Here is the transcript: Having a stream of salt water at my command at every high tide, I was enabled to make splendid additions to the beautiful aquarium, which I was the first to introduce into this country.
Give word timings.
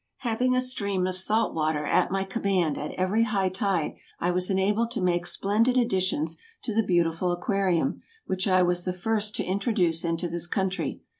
Having 0.21 0.55
a 0.55 0.61
stream 0.61 1.05
of 1.05 1.15
salt 1.15 1.53
water 1.53 1.85
at 1.85 2.09
my 2.09 2.23
command 2.23 2.75
at 2.75 2.89
every 2.93 3.21
high 3.21 3.49
tide, 3.49 3.93
I 4.19 4.31
was 4.31 4.49
enabled 4.49 4.89
to 4.93 4.99
make 4.99 5.27
splendid 5.27 5.77
additions 5.77 6.39
to 6.63 6.73
the 6.73 6.81
beautiful 6.81 7.31
aquarium, 7.31 8.01
which 8.25 8.47
I 8.47 8.63
was 8.63 8.83
the 8.83 8.93
first 8.93 9.35
to 9.35 9.43
introduce 9.43 10.03
into 10.03 10.27
this 10.27 10.47
country. 10.47 11.01